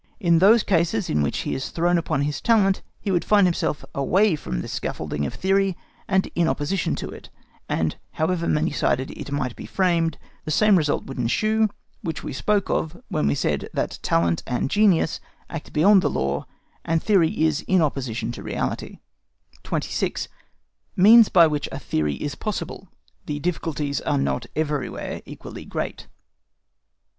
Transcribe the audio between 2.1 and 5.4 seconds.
his talent he would find himself away from this scaffolding of